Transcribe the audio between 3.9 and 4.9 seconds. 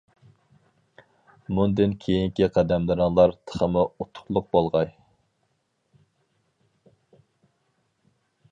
ئۇتۇقلۇق بولغاي!